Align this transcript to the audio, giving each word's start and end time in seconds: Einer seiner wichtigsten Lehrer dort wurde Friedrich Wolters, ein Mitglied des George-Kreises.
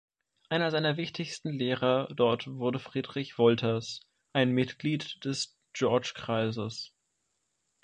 Einer 0.49 0.71
seiner 0.71 0.97
wichtigsten 0.97 1.51
Lehrer 1.59 2.07
dort 2.15 2.47
wurde 2.47 2.79
Friedrich 2.79 3.37
Wolters, 3.37 3.99
ein 4.33 4.49
Mitglied 4.49 5.23
des 5.23 5.55
George-Kreises. 5.73 6.91